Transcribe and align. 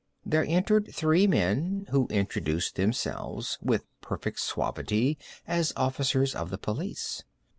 There 0.25 0.43
entered 0.43 0.89
three 0.91 1.27
men, 1.27 1.85
who 1.91 2.07
introduced 2.07 2.75
themselves, 2.75 3.59
with 3.61 3.83
perfect 4.01 4.39
suavity, 4.39 5.19
as 5.45 5.73
officers 5.75 6.33
of 6.33 6.49
the 6.49 6.57
police. 6.57 7.21